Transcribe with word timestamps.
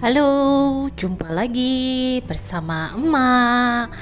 Halo, 0.00 0.88
jumpa 0.96 1.28
lagi 1.28 2.24
bersama 2.24 2.96
emak. 2.96 3.92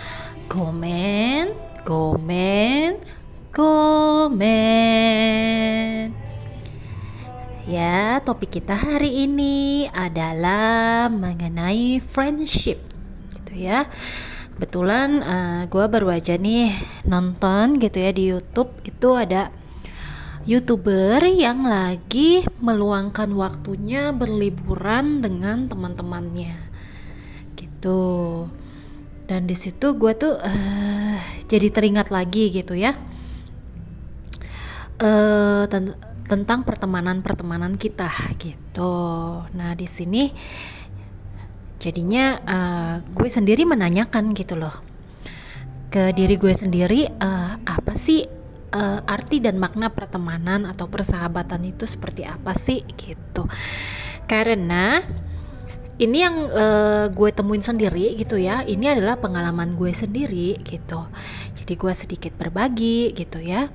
Komen, 0.47 1.51
komen, 1.83 3.03
komen. 3.51 4.47
Ya, 7.67 8.23
topik 8.23 8.63
kita 8.63 8.79
hari 8.79 9.27
ini 9.27 9.91
adalah 9.91 11.11
mengenai 11.11 11.99
friendship, 11.99 12.79
gitu 13.35 13.59
ya. 13.59 13.91
Kebetulan 14.55 15.19
uh, 15.19 15.67
gue 15.67 15.83
baru 15.83 16.15
aja 16.15 16.39
nih 16.39 16.79
nonton 17.11 17.83
gitu 17.83 17.99
ya 17.99 18.15
di 18.15 18.31
YouTube 18.31 18.71
itu 18.87 19.19
ada 19.19 19.51
youtuber 20.49 21.21
yang 21.29 21.69
lagi 21.69 22.41
meluangkan 22.65 23.37
waktunya 23.37 24.17
berliburan 24.17 25.21
dengan 25.21 25.69
teman-temannya. 25.69 26.57
Gitu. 27.53 28.01
Dan 29.29 29.45
di 29.45 29.53
situ 29.53 29.93
gue 30.01 30.13
tuh 30.17 30.41
uh, 30.41 31.21
jadi 31.53 31.69
teringat 31.69 32.09
lagi 32.09 32.49
gitu 32.49 32.73
ya. 32.73 32.97
Uh, 34.97 35.69
ten 35.69 35.93
tentang 36.25 36.65
pertemanan-pertemanan 36.65 37.77
kita 37.77 38.09
gitu. 38.41 38.97
Nah 39.53 39.77
di 39.77 39.85
sini 39.85 40.33
jadinya 41.77 42.41
uh, 42.41 42.95
gue 43.05 43.29
sendiri 43.29 43.69
menanyakan 43.69 44.33
gitu 44.33 44.57
loh. 44.57 44.73
Ke 45.93 46.17
diri 46.17 46.41
gue 46.41 46.57
sendiri 46.57 47.05
uh, 47.21 47.61
apa 47.69 47.93
sih 48.01 48.38
uh, 48.73 49.01
arti 49.05 49.41
dan 49.41 49.57
makna 49.57 49.93
pertemanan 49.93 50.69
atau 50.69 50.89
persahabatan 50.89 51.69
itu 51.69 51.85
seperti 51.85 52.25
apa 52.25 52.53
sih 52.57 52.85
gitu. 52.97 53.49
Karena 54.29 55.01
ini 55.99 56.19
yang 56.23 56.37
uh, 56.49 57.07
gue 57.11 57.31
temuin 57.35 57.65
sendiri 57.65 58.15
gitu 58.15 58.39
ya. 58.39 58.63
Ini 58.63 58.99
adalah 58.99 59.19
pengalaman 59.19 59.75
gue 59.75 59.91
sendiri 59.91 60.63
gitu. 60.63 61.05
Jadi 61.59 61.73
gue 61.75 61.93
sedikit 61.93 62.33
berbagi 62.39 63.13
gitu 63.19 63.43
ya. 63.43 63.67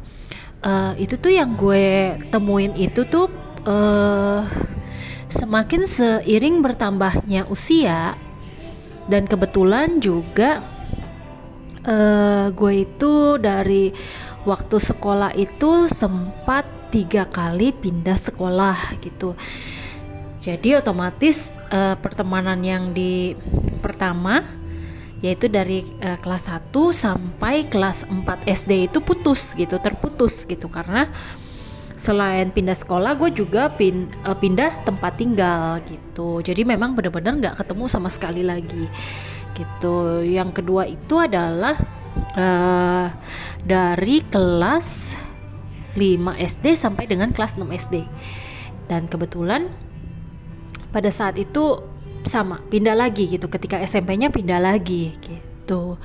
Uh, 0.64 0.96
itu 0.96 1.20
tuh 1.20 1.36
yang 1.36 1.60
gue 1.60 2.16
temuin 2.32 2.72
itu 2.80 3.04
tuh 3.04 3.28
uh, 3.68 4.48
semakin 5.28 5.84
seiring 5.84 6.64
bertambahnya 6.64 7.44
usia 7.52 8.16
dan 9.12 9.28
kebetulan 9.28 10.00
juga 10.00 10.64
uh, 11.84 12.48
gue 12.56 12.74
itu 12.88 13.36
dari 13.40 13.92
waktu 14.44 14.78
sekolah 14.80 15.36
itu 15.40 15.88
sempat 15.92 16.68
tiga 16.92 17.26
kali 17.26 17.74
pindah 17.74 18.20
sekolah 18.20 19.00
gitu. 19.02 19.34
Jadi 20.44 20.76
otomatis 20.76 21.56
uh, 21.72 21.96
pertemanan 21.98 22.60
yang 22.62 22.92
di 22.92 23.34
pertama 23.80 24.44
yaitu 25.24 25.48
dari 25.48 25.88
uh, 26.04 26.20
kelas 26.20 26.52
1 26.52 26.76
sampai 26.92 27.64
kelas 27.72 28.04
4 28.04 28.28
SD 28.44 28.92
itu 28.92 29.00
putus 29.00 29.56
gitu 29.56 29.80
terputus 29.80 30.44
gitu. 30.44 30.68
Karena 30.68 31.08
selain 31.96 32.52
pindah 32.52 32.76
sekolah 32.76 33.16
gue 33.16 33.32
juga 33.32 33.72
pin, 33.72 34.12
uh, 34.28 34.36
pindah 34.36 34.84
tempat 34.84 35.16
tinggal 35.16 35.80
gitu. 35.88 36.44
Jadi 36.44 36.68
memang 36.68 37.00
benar-benar 37.00 37.40
nggak 37.40 37.56
ketemu 37.64 37.88
sama 37.88 38.12
sekali 38.12 38.44
lagi 38.44 38.92
gitu. 39.56 40.20
Yang 40.28 40.60
kedua 40.60 40.84
itu 40.92 41.16
adalah 41.24 42.03
uh, 42.38 43.08
dari 43.64 44.22
kelas 44.28 44.88
5 45.94 46.00
SD 46.38 46.66
sampai 46.74 47.06
dengan 47.06 47.30
kelas 47.32 47.56
6 47.56 47.66
SD 47.70 48.06
dan 48.90 49.06
kebetulan 49.08 49.70
pada 50.90 51.10
saat 51.10 51.38
itu 51.38 51.82
sama 52.24 52.64
pindah 52.72 52.96
lagi 52.96 53.28
gitu. 53.28 53.50
Ketika 53.52 53.82
SMP-nya 53.84 54.32
pindah 54.32 54.62
lagi 54.62 55.14
gitu. 55.20 55.98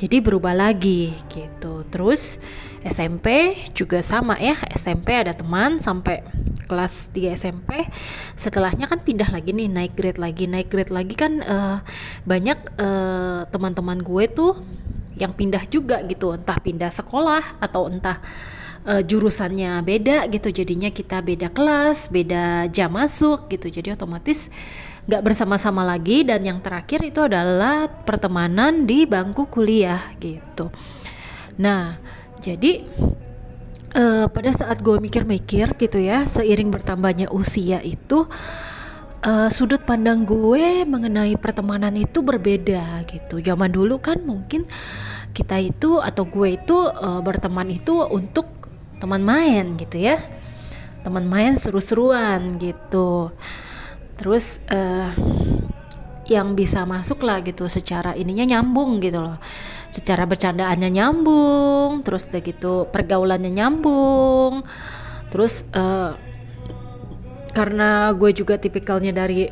Jadi 0.00 0.16
berubah 0.22 0.56
lagi 0.56 1.12
gitu. 1.28 1.84
Terus 1.88 2.40
SMP 2.84 3.58
juga 3.76 4.00
sama 4.00 4.40
ya. 4.40 4.56
SMP 4.72 5.14
ada 5.14 5.36
teman 5.36 5.78
sampai 5.84 6.24
kelas 6.70 7.10
3 7.10 7.34
SMP 7.34 7.90
setelahnya 8.38 8.86
kan 8.86 9.02
pindah 9.02 9.26
lagi 9.34 9.50
nih 9.50 9.66
naik 9.66 9.98
grade 9.98 10.22
lagi 10.22 10.46
naik 10.46 10.70
grade 10.70 10.94
lagi 10.94 11.18
kan 11.18 11.42
uh, 11.42 11.82
banyak 12.22 12.62
uh, 12.78 13.50
teman-teman 13.50 13.98
gue 13.98 14.30
tuh 14.30 14.54
yang 15.20 15.36
pindah 15.36 15.68
juga 15.68 16.00
gitu. 16.08 16.32
Entah 16.32 16.56
pindah 16.56 16.88
sekolah 16.88 17.60
atau 17.60 17.86
entah 17.92 18.18
uh, 18.88 19.04
jurusannya 19.04 19.84
beda 19.84 20.26
gitu. 20.32 20.48
Jadinya 20.50 20.88
kita 20.88 21.20
beda 21.20 21.52
kelas 21.52 22.08
beda 22.08 22.72
jam 22.72 22.96
masuk 22.96 23.52
gitu. 23.52 23.68
Jadi 23.68 23.92
otomatis 23.92 24.48
nggak 25.04 25.22
bersama-sama 25.22 25.84
lagi. 25.84 26.24
Dan 26.24 26.48
yang 26.48 26.64
terakhir 26.64 27.04
itu 27.04 27.20
adalah 27.20 27.86
pertemanan 28.08 28.88
di 28.88 29.04
bangku 29.04 29.46
kuliah 29.52 30.16
gitu. 30.16 30.72
Nah 31.60 32.00
jadi 32.40 32.88
uh, 33.94 34.26
pada 34.32 34.50
saat 34.56 34.80
gue 34.80 34.96
mikir-mikir 34.96 35.76
gitu 35.76 35.98
ya 36.00 36.24
seiring 36.24 36.72
bertambahnya 36.72 37.28
usia 37.30 37.84
itu 37.84 38.26
uh, 39.24 39.48
sudut 39.52 39.82
pandang 39.84 40.24
gue 40.24 40.84
mengenai 40.88 41.36
pertemanan 41.36 41.94
itu 41.96 42.24
berbeda 42.24 43.04
gitu. 43.08 43.40
Zaman 43.40 43.72
dulu 43.72 44.00
kan 44.00 44.20
mungkin 44.24 44.66
kita 45.30 45.60
itu 45.62 46.00
atau 46.02 46.26
gue 46.26 46.58
itu 46.58 46.76
uh, 46.76 47.20
berteman 47.22 47.70
itu 47.70 48.02
untuk 48.08 48.48
teman 49.00 49.22
main 49.24 49.76
gitu 49.76 50.00
ya. 50.00 50.20
Teman 51.00 51.24
main 51.28 51.56
seru-seruan 51.56 52.60
gitu. 52.60 53.32
Terus 54.20 54.60
uh, 54.68 55.12
yang 56.28 56.54
bisa 56.54 56.84
masuk 56.86 57.24
lah 57.24 57.40
gitu 57.42 57.66
secara 57.66 58.12
ininya 58.14 58.56
nyambung 58.56 59.00
gitu 59.00 59.24
loh. 59.24 59.38
Secara 59.90 60.22
bercandaannya 60.22 60.86
nyambung, 60.86 62.06
terus 62.06 62.30
udah 62.30 62.42
gitu 62.46 62.72
pergaulannya 62.94 63.50
nyambung. 63.50 64.62
Terus 65.34 65.66
uh, 65.74 66.14
karena 67.50 68.14
gue 68.14 68.30
juga 68.30 68.56
tipikalnya 68.56 69.10
dari 69.14 69.50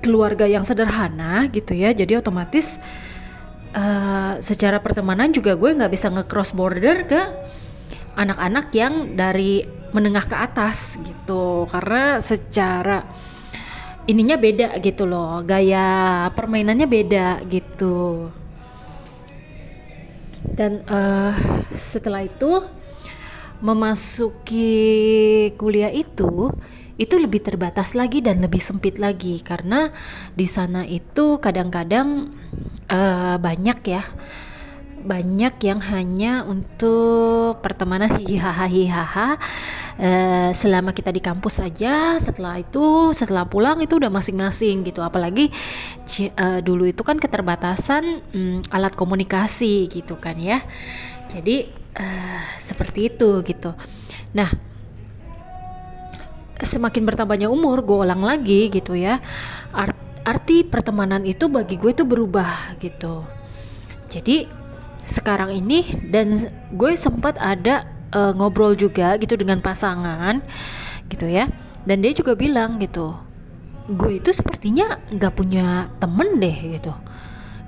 keluarga 0.00 0.44
yang 0.44 0.64
sederhana 0.68 1.48
gitu 1.48 1.72
ya 1.72 1.92
jadi 1.96 2.20
otomatis 2.20 2.76
uh, 3.74 4.40
secara 4.40 4.80
pertemanan 4.80 5.34
juga 5.34 5.58
gue 5.58 5.70
nggak 5.74 5.92
bisa 5.92 6.08
nge-cross 6.08 6.56
border 6.56 7.04
ke 7.08 7.20
anak-anak 8.14 8.70
yang 8.72 9.18
dari 9.18 9.66
menengah 9.94 10.26
ke 10.26 10.36
atas 10.38 10.98
gitu. 11.02 11.66
Karena 11.70 12.18
secara 12.22 13.06
ininya 14.06 14.36
beda 14.36 14.76
gitu 14.82 15.08
loh 15.08 15.42
gaya 15.46 16.28
permainannya 16.34 16.86
beda 16.86 17.42
gitu. 17.50 18.30
Dan 20.54 20.86
uh, 20.86 21.34
setelah 21.74 22.26
itu 22.26 22.62
memasuki 23.64 24.70
kuliah 25.56 25.90
itu 25.90 26.52
itu 26.94 27.18
lebih 27.18 27.42
terbatas 27.42 27.98
lagi 27.98 28.22
dan 28.22 28.38
lebih 28.38 28.62
sempit 28.62 29.02
lagi. 29.02 29.42
Karena 29.42 29.90
di 30.34 30.46
sana 30.46 30.86
itu 30.86 31.42
kadang-kadang 31.42 32.30
uh, 32.90 33.36
banyak 33.38 33.78
ya. 33.86 34.02
Banyak 35.04 35.60
yang 35.60 35.84
hanya 35.84 36.48
untuk 36.48 37.60
pertemanan 37.60 38.08
hihaha 38.24 38.64
hihaha 38.64 39.28
uh, 40.00 40.50
selama 40.56 40.96
kita 40.96 41.12
di 41.12 41.20
kampus 41.20 41.60
saja. 41.60 42.16
Setelah 42.16 42.62
itu 42.62 43.12
setelah 43.12 43.44
pulang 43.44 43.84
itu 43.84 44.00
udah 44.00 44.08
masing-masing 44.08 44.86
gitu. 44.88 45.04
Apalagi 45.04 45.52
uh, 46.40 46.64
dulu 46.64 46.88
itu 46.88 47.04
kan 47.04 47.20
keterbatasan 47.20 48.24
um, 48.32 48.58
alat 48.72 48.96
komunikasi 48.96 49.92
gitu 49.92 50.16
kan 50.16 50.40
ya. 50.40 50.64
Jadi 51.28 51.68
uh, 52.00 52.42
seperti 52.64 53.12
itu 53.12 53.44
gitu. 53.44 53.76
Nah 54.32 54.73
semakin 56.74 57.06
bertambahnya 57.06 57.46
umur 57.46 57.86
gue 57.86 58.02
ulang 58.02 58.26
lagi 58.26 58.66
gitu 58.74 58.98
ya. 58.98 59.22
Art, 59.70 59.94
arti 60.26 60.66
pertemanan 60.66 61.22
itu 61.22 61.46
bagi 61.46 61.78
gue 61.78 61.94
itu 61.94 62.02
berubah 62.02 62.74
gitu. 62.82 63.22
Jadi 64.10 64.50
sekarang 65.06 65.54
ini 65.54 65.86
dan 66.10 66.50
gue 66.74 66.98
sempat 66.98 67.38
ada 67.38 67.86
uh, 68.10 68.34
ngobrol 68.34 68.74
juga 68.74 69.14
gitu 69.22 69.38
dengan 69.38 69.62
pasangan 69.62 70.42
gitu 71.06 71.30
ya. 71.30 71.46
Dan 71.86 72.02
dia 72.02 72.10
juga 72.16 72.34
bilang 72.34 72.82
gitu 72.82 73.14
gue 73.84 74.16
itu 74.16 74.32
sepertinya 74.32 74.96
nggak 75.12 75.34
punya 75.36 75.92
temen 76.00 76.40
deh 76.40 76.56
gitu. 76.80 76.92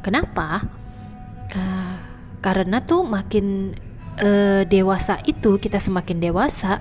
Kenapa? 0.00 0.64
Uh, 1.52 1.96
karena 2.40 2.80
tuh 2.80 3.04
makin 3.04 3.76
uh, 4.16 4.64
dewasa 4.64 5.20
itu 5.28 5.60
kita 5.60 5.76
semakin 5.76 6.18
dewasa 6.22 6.80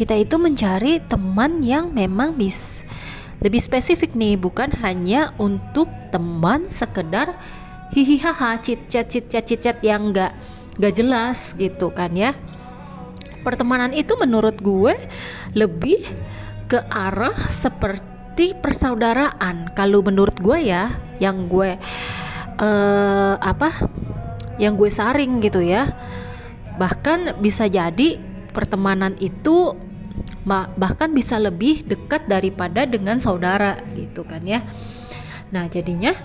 kita 0.00 0.16
itu 0.16 0.40
mencari 0.40 0.96
teman 1.12 1.60
yang 1.60 1.92
memang 1.92 2.32
bis 2.40 2.80
lebih 3.44 3.60
spesifik 3.60 4.16
nih 4.16 4.40
bukan 4.40 4.72
hanya 4.80 5.36
untuk 5.36 5.92
teman 6.08 6.72
sekedar 6.72 7.36
hihihaha 7.92 8.64
cit 8.64 8.88
chat 8.88 9.12
cit 9.12 9.28
chat 9.28 9.44
cit 9.44 9.60
chat 9.60 9.76
yang 9.84 10.08
nggak 10.08 10.32
nggak 10.80 10.94
jelas 10.96 11.52
gitu 11.60 11.92
kan 11.92 12.16
ya. 12.16 12.32
Pertemanan 13.44 13.92
itu 13.92 14.16
menurut 14.16 14.56
gue 14.64 14.96
lebih 15.52 16.00
ke 16.72 16.80
arah 16.88 17.36
seperti 17.52 18.56
persaudaraan. 18.56 19.76
Kalau 19.76 20.00
menurut 20.00 20.40
gue 20.40 20.64
ya 20.64 20.96
yang 21.20 21.44
gue 21.52 21.76
uh, 22.56 23.34
apa 23.36 23.68
yang 24.56 24.80
gue 24.80 24.88
saring 24.88 25.44
gitu 25.44 25.60
ya. 25.60 25.92
Bahkan 26.80 27.40
bisa 27.44 27.68
jadi 27.68 28.16
pertemanan 28.52 29.16
itu 29.20 29.76
bahkan 30.48 31.12
bisa 31.12 31.36
lebih 31.36 31.84
dekat 31.84 32.24
daripada 32.24 32.88
dengan 32.88 33.20
saudara 33.20 33.76
gitu 33.92 34.24
kan 34.24 34.40
ya. 34.44 34.64
Nah 35.52 35.68
jadinya 35.68 36.16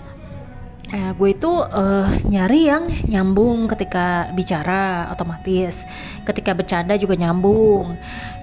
eh, 0.88 1.12
gue 1.12 1.30
itu 1.34 1.50
uh, 1.50 2.08
nyari 2.24 2.70
yang 2.70 2.84
nyambung 3.10 3.68
ketika 3.68 4.32
bicara 4.32 5.10
otomatis. 5.12 5.84
Ketika 6.24 6.56
bercanda 6.56 6.96
juga 6.96 7.18
nyambung. 7.18 7.98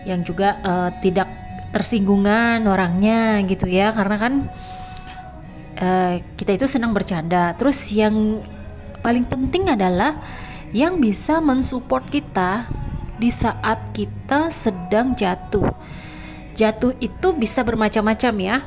Yang 0.05 0.35
juga 0.35 0.59
uh, 0.61 0.89
tidak 1.01 1.31
tersinggungan 1.73 2.67
orangnya 2.69 3.41
gitu 3.49 3.65
ya. 3.65 3.95
Karena 3.95 4.15
kan 4.21 4.33
uh, 5.81 6.13
kita 6.37 6.59
itu 6.59 6.67
senang 6.69 6.93
bercanda. 6.93 7.57
Terus 7.57 7.79
yang 7.89 8.45
paling 9.01 9.25
penting 9.25 9.73
adalah 9.73 10.21
yang 10.73 10.97
bisa 10.97 11.37
mensupport 11.37 12.03
kita 12.09 12.65
di 13.17 13.29
saat 13.29 13.93
kita 13.93 14.49
sedang 14.49 15.13
jatuh 15.13 15.69
jatuh 16.53 16.93
itu 17.01 17.33
bisa 17.33 17.65
bermacam-macam 17.65 18.33
ya 18.41 18.57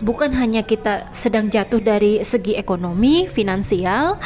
bukan 0.00 0.32
hanya 0.36 0.60
kita 0.64 1.08
sedang 1.16 1.48
jatuh 1.48 1.80
dari 1.80 2.20
segi 2.20 2.56
ekonomi, 2.58 3.28
finansial, 3.30 4.20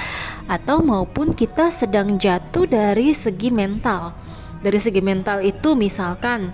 atau 0.51 0.83
maupun 0.83 1.35
kita 1.37 1.71
sedang 1.71 2.19
jatuh 2.19 2.67
dari 2.67 3.15
segi 3.15 3.55
mental. 3.55 4.15
Dari 4.61 4.79
segi 4.83 5.01
mental 5.01 5.47
itu 5.47 5.79
misalkan 5.79 6.51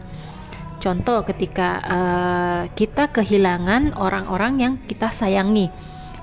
contoh 0.79 1.25
ketika 1.25 1.69
uh, 1.83 2.63
kita 2.77 3.09
kehilangan 3.11 3.97
orang-orang 3.97 4.53
yang 4.61 4.75
kita 4.85 5.09
sayangi. 5.09 5.73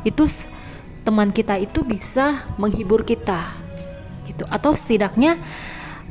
Itu 0.06 0.30
teman 1.04 1.34
kita 1.34 1.60
itu 1.60 1.82
bisa 1.84 2.46
menghibur 2.62 3.04
kita. 3.04 3.58
Gitu. 4.24 4.48
Atau 4.48 4.78
setidaknya 4.78 5.42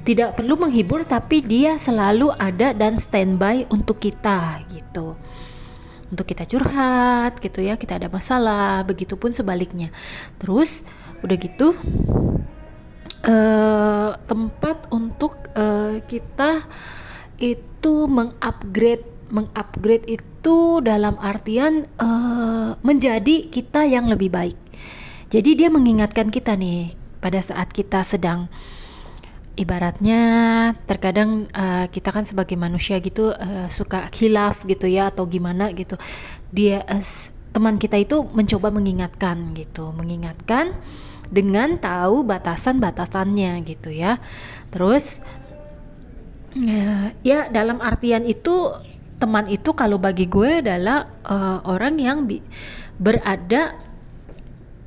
tidak 0.03 0.35
perlu 0.35 0.59
menghibur 0.59 1.07
tapi 1.07 1.43
dia 1.43 1.79
selalu 1.79 2.35
ada 2.35 2.75
dan 2.75 2.99
standby 2.99 3.67
untuk 3.71 4.03
kita 4.03 4.67
gitu. 4.75 5.15
Untuk 6.13 6.29
kita 6.29 6.45
curhat 6.45 7.39
gitu 7.41 7.65
ya 7.65 7.79
kita 7.79 7.97
ada 8.03 8.11
masalah 8.11 8.83
begitupun 8.85 9.31
sebaliknya. 9.33 9.95
Terus 10.43 10.83
udah 11.23 11.37
gitu 11.39 11.79
uh, 13.23 14.11
tempat 14.27 14.91
untuk 14.91 15.39
uh, 15.55 16.03
kita 16.11 16.67
itu 17.39 17.95
mengupgrade 18.11 19.07
mengupgrade 19.33 20.05
itu 20.07 20.85
dalam 20.85 21.17
artian 21.17 21.89
uh, 21.97 22.77
menjadi 22.85 23.49
kita 23.49 23.89
yang 23.89 24.11
lebih 24.11 24.29
baik. 24.29 24.59
Jadi 25.33 25.57
dia 25.57 25.73
mengingatkan 25.73 26.29
kita 26.29 26.53
nih 26.53 26.93
pada 27.25 27.41
saat 27.41 27.73
kita 27.73 28.05
sedang 28.05 28.53
ibaratnya 29.55 30.21
terkadang 30.89 31.49
uh, 31.53 31.87
kita 31.93 32.09
kan 32.09 32.25
sebagai 32.25 32.57
manusia 32.57 32.97
gitu 33.05 33.33
uh, 33.33 33.69
suka 33.69 34.09
khilaf 34.09 34.65
gitu 34.65 34.89
ya 34.89 35.13
atau 35.13 35.29
gimana 35.29 35.73
gitu. 35.77 36.01
Dia 36.53 36.81
uh, 36.89 37.05
teman 37.53 37.77
kita 37.77 38.01
itu 38.01 38.25
mencoba 38.25 38.73
mengingatkan 38.73 39.53
gitu 39.53 39.93
mengingatkan 39.93 40.73
dengan 41.29 41.77
tahu 41.77 42.25
batasan-batasannya 42.25 43.61
gitu 43.69 43.93
ya. 43.93 44.21
Terus 44.73 45.21
uh, 46.57 47.13
ya 47.21 47.53
dalam 47.53 47.81
artian 47.85 48.25
itu 48.25 48.73
teman 49.21 49.47
itu 49.47 49.71
kalau 49.77 50.03
bagi 50.03 50.27
gue 50.27 50.65
adalah 50.65 51.07
uh, 51.23 51.63
orang 51.69 51.95
yang 52.01 52.27
berada 52.99 53.92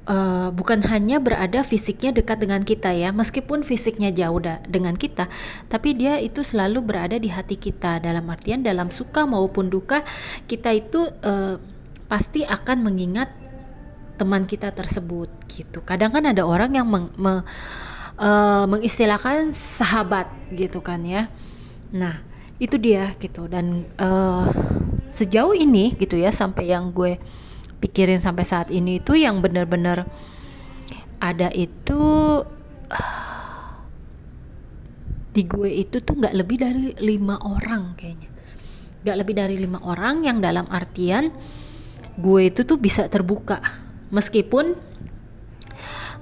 uh, 0.06 0.50
bukan 0.54 0.82
hanya 0.86 1.22
berada 1.22 1.62
fisiknya 1.62 2.14
dekat 2.16 2.42
dengan 2.42 2.62
kita 2.62 2.94
ya, 2.94 3.10
meskipun 3.14 3.66
fisiknya 3.66 4.14
jauh 4.14 4.42
da 4.42 4.62
dengan 4.66 4.94
kita, 4.98 5.30
tapi 5.70 5.98
dia 5.98 6.22
itu 6.22 6.42
selalu 6.42 6.82
berada 6.82 7.18
di 7.18 7.30
hati 7.30 7.58
kita. 7.58 8.02
Dalam 8.02 8.26
artian 8.30 8.62
dalam 8.62 8.90
suka 8.94 9.26
maupun 9.26 9.70
duka 9.70 10.06
kita 10.46 10.74
itu 10.74 11.10
uh, 11.26 11.58
pasti 12.06 12.46
akan 12.46 12.86
mengingat 12.86 13.34
teman 14.16 14.48
kita 14.48 14.72
tersebut 14.72 15.28
gitu. 15.52 15.84
Kadang 15.84 16.16
kan 16.16 16.24
ada 16.24 16.48
orang 16.48 16.72
yang 16.72 16.88
meng, 16.88 17.12
me, 17.20 17.44
uh, 18.16 18.64
mengistilahkan 18.70 19.52
sahabat 19.52 20.32
gitu 20.56 20.80
kan 20.80 21.04
ya. 21.04 21.28
Nah 21.92 22.24
itu 22.56 22.80
dia 22.80 23.12
gitu 23.20 23.52
dan 23.52 23.84
uh, 24.00 24.48
sejauh 25.12 25.52
ini 25.52 25.92
gitu 26.00 26.16
ya 26.16 26.32
sampai 26.32 26.72
yang 26.72 26.96
gue 26.96 27.20
pikirin 27.80 28.22
sampai 28.22 28.46
saat 28.48 28.72
ini 28.72 29.04
itu 29.04 29.16
yang 29.16 29.44
benar-benar 29.44 30.08
ada 31.20 31.50
itu 31.52 32.04
di 35.36 35.44
gue 35.44 35.68
itu 35.68 36.00
tuh 36.00 36.16
nggak 36.16 36.36
lebih 36.36 36.58
dari 36.60 36.96
lima 37.00 37.36
orang 37.44 37.96
kayaknya. 38.00 38.30
Nggak 39.04 39.18
lebih 39.22 39.36
dari 39.36 39.56
lima 39.60 39.80
orang 39.84 40.24
yang 40.24 40.40
dalam 40.40 40.66
artian 40.72 41.32
gue 42.16 42.42
itu 42.48 42.64
tuh 42.64 42.80
bisa 42.80 43.12
terbuka. 43.12 43.60
Meskipun 44.16 44.96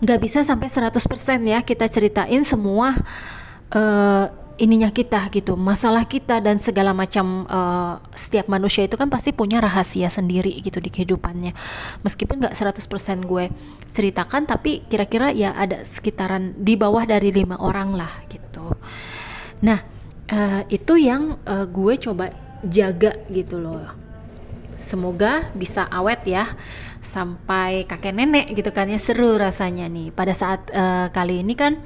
nggak 0.04 0.20
bisa 0.20 0.44
sampai 0.44 0.68
100% 0.68 1.00
ya 1.48 1.64
kita 1.64 1.88
ceritain 1.88 2.44
semua 2.44 2.92
uh, 3.72 4.43
ininya 4.62 4.94
kita 4.94 5.34
gitu 5.34 5.58
masalah 5.58 6.06
kita 6.06 6.38
dan 6.38 6.62
segala 6.62 6.94
macam 6.94 7.50
uh, 7.50 7.98
setiap 8.14 8.46
manusia 8.46 8.86
itu 8.86 8.94
kan 8.94 9.10
pasti 9.10 9.34
punya 9.34 9.58
rahasia 9.58 10.14
sendiri 10.14 10.54
gitu 10.62 10.78
di 10.78 10.94
kehidupannya. 10.94 11.58
Meskipun 12.06 12.38
nggak 12.38 12.54
100% 12.54 13.26
gue 13.26 13.50
ceritakan 13.94 14.46
tapi 14.46 14.86
kira-kira 14.86 15.34
ya 15.34 15.58
ada 15.58 15.82
sekitaran 15.86 16.54
di 16.62 16.78
bawah 16.78 17.02
dari 17.06 17.34
lima 17.34 17.58
orang 17.58 17.98
lah 17.98 18.14
gitu. 18.30 18.78
Nah 19.66 19.80
uh, 20.30 20.62
itu 20.70 21.02
yang 21.02 21.42
uh, 21.50 21.66
gue 21.66 21.94
coba 21.98 22.30
jaga 22.70 23.26
gitu 23.34 23.58
loh. 23.58 23.90
Semoga 24.78 25.50
bisa 25.58 25.86
awet 25.90 26.30
ya 26.30 26.54
sampai 27.14 27.86
kakek 27.86 28.14
nenek 28.14 28.58
gitu 28.58 28.70
kan 28.74 28.86
ya 28.86 29.02
seru 29.02 29.34
rasanya 29.38 29.90
nih. 29.90 30.14
Pada 30.14 30.38
saat 30.38 30.70
uh, 30.70 31.10
kali 31.10 31.42
ini 31.42 31.58
kan 31.58 31.82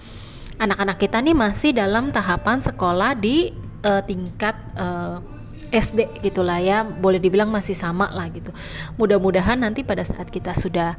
anak-anak 0.56 0.98
kita 0.98 1.20
nih 1.20 1.36
masih 1.36 1.76
dalam 1.76 2.10
tahapan 2.16 2.64
sekolah 2.64 3.20
di 3.20 3.52
uh, 3.84 4.02
tingkat 4.08 4.56
uh, 4.80 5.20
eh, 5.68 5.84
SD 5.84 6.24
gitulah 6.24 6.64
ya. 6.64 6.88
Boleh 6.88 7.20
dibilang 7.20 7.52
masih 7.52 7.76
sama 7.76 8.08
lah 8.16 8.32
gitu. 8.32 8.56
Mudah-mudahan 8.96 9.60
nanti 9.60 9.84
pada 9.84 10.08
saat 10.08 10.32
kita 10.32 10.56
sudah 10.56 10.96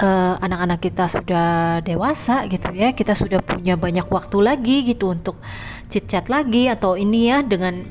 eh, 0.00 0.34
anak-anak 0.40 0.80
kita 0.82 1.04
sudah 1.06 1.48
dewasa 1.84 2.50
gitu 2.50 2.74
ya 2.74 2.90
kita 2.96 3.14
sudah 3.14 3.38
punya 3.44 3.78
banyak 3.78 4.06
waktu 4.10 4.38
lagi 4.42 4.76
gitu 4.88 5.14
untuk 5.14 5.38
chit 5.86 6.10
chat 6.10 6.26
lagi 6.26 6.66
atau 6.66 6.98
ini 6.98 7.30
ya 7.30 7.38
dengan 7.46 7.86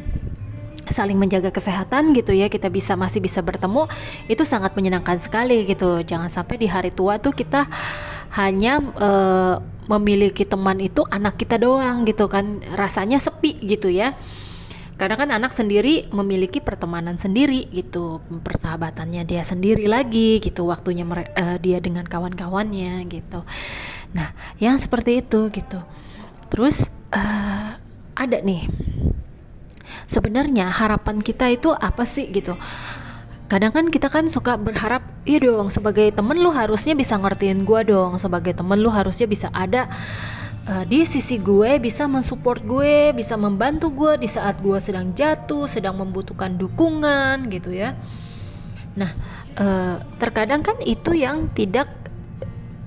saling 0.83 1.15
menjaga 1.15 1.49
kesehatan 1.49 2.11
gitu 2.11 2.35
ya 2.35 2.51
kita 2.51 2.67
bisa 2.67 2.99
masih 2.99 3.23
bisa 3.23 3.39
bertemu 3.39 3.87
itu 4.27 4.43
sangat 4.43 4.75
menyenangkan 4.75 5.15
sekali 5.21 5.63
gitu. 5.63 6.03
Jangan 6.03 6.27
sampai 6.27 6.59
di 6.59 6.67
hari 6.67 6.91
tua 6.91 7.23
tuh 7.23 7.31
kita 7.31 7.71
hanya 8.33 8.81
uh, 8.97 9.55
memiliki 9.85 10.41
teman 10.47 10.81
itu 10.81 11.05
anak 11.05 11.37
kita 11.37 11.61
doang 11.61 12.03
gitu 12.09 12.25
kan. 12.25 12.65
Rasanya 12.73 13.21
sepi 13.21 13.61
gitu 13.61 13.93
ya. 13.93 14.17
Karena 14.97 15.17
kan 15.17 15.29
anak 15.33 15.53
sendiri 15.57 16.09
memiliki 16.13 16.61
pertemanan 16.61 17.17
sendiri 17.17 17.65
gitu 17.73 18.21
persahabatannya 18.45 19.25
dia 19.25 19.41
sendiri 19.41 19.89
lagi 19.89 20.37
gitu 20.37 20.69
waktunya 20.69 21.01
uh, 21.05 21.57
dia 21.57 21.81
dengan 21.81 22.05
kawan-kawannya 22.05 23.05
gitu. 23.09 23.41
Nah 24.13 24.33
yang 24.61 24.77
seperti 24.77 25.25
itu 25.25 25.49
gitu. 25.49 25.81
Terus 26.49 26.81
uh, 27.13 27.77
ada 28.13 28.37
nih. 28.41 28.69
Sebenarnya 30.09 30.69
harapan 30.69 31.21
kita 31.25 31.49
itu 31.49 31.73
apa 31.73 32.05
sih 32.05 32.29
gitu 32.29 32.53
kadang 33.53 33.69
kan 33.69 33.85
kita 33.93 34.09
kan 34.09 34.25
suka 34.25 34.57
berharap 34.57 35.05
iya 35.29 35.37
dong 35.37 35.69
sebagai 35.69 36.09
temen 36.09 36.41
lu 36.41 36.49
harusnya 36.49 36.97
bisa 36.97 37.13
ngertiin 37.21 37.69
gue 37.69 37.85
dong 37.85 38.17
sebagai 38.17 38.57
temen 38.57 38.81
lu 38.81 38.89
harusnya 38.89 39.29
bisa 39.29 39.53
ada 39.53 39.85
uh, 40.65 40.81
di 40.89 41.05
sisi 41.05 41.37
gue 41.37 41.77
bisa 41.77 42.09
mensupport 42.09 42.57
gue 42.65 43.13
bisa 43.13 43.37
membantu 43.37 43.93
gue 43.93 44.25
di 44.25 44.25
saat 44.25 44.57
gue 44.57 44.73
sedang 44.81 45.13
jatuh 45.13 45.69
sedang 45.69 46.01
membutuhkan 46.01 46.57
dukungan 46.57 47.45
gitu 47.53 47.77
ya. 47.77 47.93
Nah 48.97 49.13
uh, 49.61 50.01
terkadang 50.17 50.65
kan 50.65 50.81
itu 50.81 51.13
yang 51.13 51.53
tidak 51.53 51.93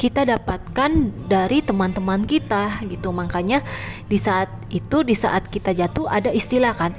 kita 0.02 0.26
dapatkan 0.26 1.14
dari 1.30 1.62
teman-teman 1.62 2.26
kita 2.26 2.82
gitu. 2.90 3.14
Makanya 3.14 3.62
di 4.10 4.18
saat 4.18 4.50
itu 4.74 5.06
di 5.06 5.14
saat 5.14 5.46
kita 5.46 5.78
jatuh 5.78 6.10
ada 6.10 6.34
istilah 6.34 6.74
kan 6.74 6.90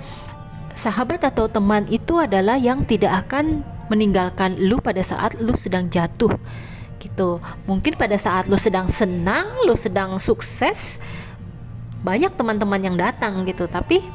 sahabat 0.77 1.25
atau 1.25 1.49
teman 1.49 1.89
itu 1.89 2.21
adalah 2.21 2.55
yang 2.55 2.85
tidak 2.85 3.27
akan 3.27 3.65
meninggalkan 3.89 4.55
lu 4.61 4.77
pada 4.77 5.01
saat 5.01 5.35
lu 5.41 5.57
sedang 5.57 5.89
jatuh 5.89 6.31
gitu. 7.01 7.41
Mungkin 7.65 7.97
pada 7.97 8.15
saat 8.15 8.45
lu 8.45 8.55
sedang 8.55 8.87
senang 8.87 9.65
lu 9.65 9.73
sedang 9.73 10.21
sukses 10.21 11.01
banyak 12.05 12.31
teman-teman 12.37 12.79
yang 12.79 12.95
datang 12.95 13.43
gitu. 13.49 13.65
Tapi 13.65 14.05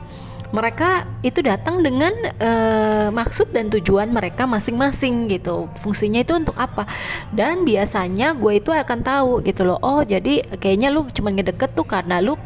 mereka 0.52 1.08
itu 1.24 1.40
datang 1.40 1.80
dengan 1.80 2.12
uh, 2.36 3.08
maksud 3.08 3.56
dan 3.56 3.72
tujuan 3.72 4.12
mereka 4.12 4.44
masing-masing 4.44 5.32
gitu. 5.32 5.72
Fungsinya 5.80 6.20
itu 6.20 6.36
untuk 6.36 6.54
apa? 6.60 6.84
Dan 7.32 7.64
biasanya 7.64 8.36
gue 8.36 8.60
itu 8.60 8.68
akan 8.68 9.00
tahu 9.00 9.40
gitu 9.48 9.64
loh. 9.64 9.80
Oh 9.80 10.04
jadi 10.04 10.44
kayaknya 10.60 10.92
lu 10.92 11.08
cuma 11.08 11.32
ngedeket 11.32 11.72
tuh 11.72 11.88
karena 11.88 12.20
lu 12.20 12.36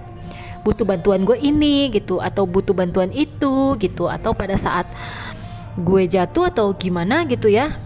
butuh 0.66 0.82
bantuan 0.82 1.22
gue 1.22 1.38
ini 1.38 1.94
gitu 1.94 2.18
atau 2.18 2.42
butuh 2.42 2.74
bantuan 2.74 3.14
itu 3.14 3.78
gitu 3.78 4.10
atau 4.10 4.34
pada 4.34 4.58
saat 4.58 4.90
gue 5.78 6.02
jatuh 6.10 6.50
atau 6.50 6.74
gimana 6.74 7.22
gitu 7.30 7.46
ya. 7.46 7.78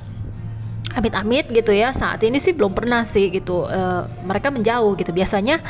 Amit-amit 0.90 1.52
gitu 1.52 1.76
ya. 1.76 1.92
Saat 1.92 2.24
ini 2.24 2.40
sih 2.40 2.56
belum 2.56 2.72
pernah 2.72 3.04
sih 3.04 3.28
gitu 3.28 3.68
uh, 3.68 4.08
mereka 4.24 4.48
menjauh 4.48 4.96
gitu. 4.96 5.12
Biasanya 5.12 5.60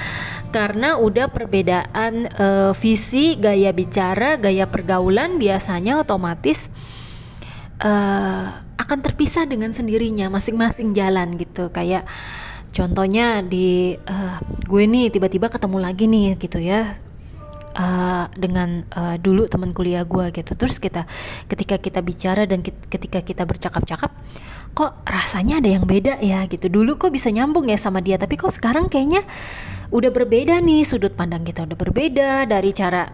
karena 0.55 0.95
udah 1.02 1.26
perbedaan 1.35 2.31
uh, 2.31 2.73
visi 2.79 3.35
gaya 3.35 3.75
bicara 3.75 4.38
gaya 4.38 4.71
pergaulan 4.71 5.43
biasanya 5.43 5.99
otomatis 5.99 6.71
uh, 7.83 8.55
akan 8.81 8.99
terpisah 9.05 9.45
dengan 9.45 9.75
sendirinya 9.75 10.31
masing-masing 10.31 10.95
jalan 10.95 11.37
gitu. 11.37 11.69
Kayak 11.75 12.07
contohnya 12.71 13.43
di 13.43 13.95
uh, 13.99 14.39
gue 14.67 14.83
nih 14.87 15.11
tiba-tiba 15.11 15.50
ketemu 15.50 15.79
lagi 15.83 16.05
nih 16.07 16.39
gitu 16.39 16.59
ya 16.62 16.95
uh, 17.75 18.27
dengan 18.35 18.87
uh, 18.95 19.17
dulu 19.19 19.47
teman 19.47 19.71
kuliah 19.75 20.07
gue 20.07 20.31
gitu. 20.35 20.53
Terus 20.55 20.79
kita 20.83 21.07
ketika 21.47 21.77
kita 21.79 22.00
bicara 22.03 22.47
dan 22.47 22.62
ketika 22.65 23.23
kita 23.23 23.43
bercakap-cakap 23.47 24.11
kok 24.71 24.93
rasanya 25.03 25.59
ada 25.59 25.71
yang 25.71 25.85
beda 25.87 26.23
ya? 26.23 26.47
gitu. 26.47 26.71
Dulu 26.71 26.99
kok 26.99 27.11
bisa 27.11 27.31
nyambung 27.31 27.67
ya 27.71 27.79
sama 27.79 28.03
dia 28.03 28.19
tapi 28.19 28.39
kok 28.39 28.55
sekarang 28.55 28.87
kayaknya 28.87 29.27
udah 29.91 30.11
berbeda 30.15 30.62
nih 30.62 30.87
sudut 30.87 31.15
pandang 31.19 31.43
kita 31.43 31.67
udah 31.67 31.79
berbeda 31.79 32.47
dari 32.47 32.71
cara 32.71 33.11